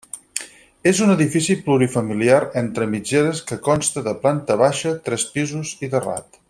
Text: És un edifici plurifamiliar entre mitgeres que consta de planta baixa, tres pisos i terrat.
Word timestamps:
És 0.91 1.01
un 1.07 1.11
edifici 1.15 1.57
plurifamiliar 1.67 2.39
entre 2.63 2.89
mitgeres 2.95 3.45
que 3.51 3.61
consta 3.71 4.07
de 4.11 4.17
planta 4.27 4.61
baixa, 4.67 4.99
tres 5.11 5.31
pisos 5.37 5.81
i 5.89 5.97
terrat. 5.97 6.39